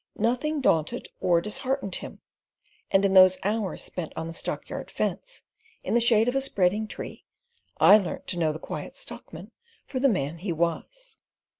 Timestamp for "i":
7.77-7.99